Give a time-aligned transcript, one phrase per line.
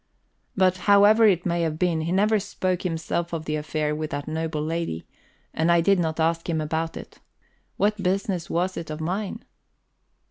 [0.57, 4.27] But, however it may have been, he never spoke himself of the affair with that
[4.27, 5.05] noble lady,
[5.53, 7.19] and I did not ask him about it.
[7.77, 9.45] What business was it of mine?